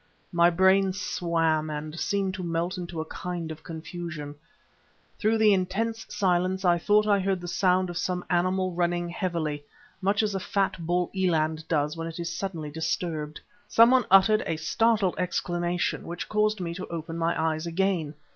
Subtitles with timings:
[0.31, 4.33] My brain swam and seemed to melt into a kind of confusion.
[5.19, 9.63] Through the intense silence I thought I heard the sound of some animal running heavily,
[10.01, 13.41] much as a fat bull eland does when it is suddenly disturbed.
[13.67, 18.15] Someone uttered a startled exclamation, which caused me to open my eyes again.